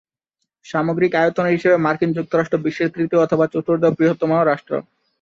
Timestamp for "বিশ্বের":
2.65-2.93